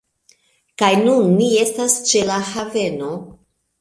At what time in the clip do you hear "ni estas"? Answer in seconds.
1.41-1.99